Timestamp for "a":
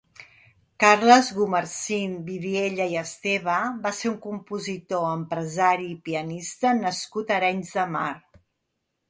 7.37-7.39